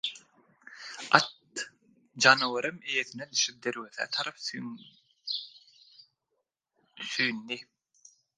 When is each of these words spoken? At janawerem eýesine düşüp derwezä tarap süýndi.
At 1.17 1.25
janawerem 2.23 2.77
eýesine 2.91 3.25
düşüp 3.33 3.57
derwezä 3.67 4.05
tarap 4.13 4.37
süýndi. 7.07 7.57